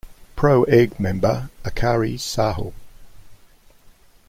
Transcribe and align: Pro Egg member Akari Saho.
Pro 0.35 0.63
Egg 0.63 0.99
member 0.99 1.51
Akari 1.63 2.19
Saho. 2.19 2.73